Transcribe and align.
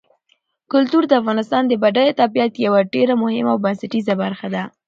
کلتور 0.71 1.03
د 1.07 1.13
افغانستان 1.21 1.63
د 1.67 1.73
بډایه 1.83 2.13
طبیعت 2.21 2.53
یوه 2.65 2.79
ډېره 2.93 3.13
مهمه 3.23 3.51
او 3.53 3.57
بنسټیزه 3.65 4.13
برخه 4.23 4.47
ده. 4.55 4.63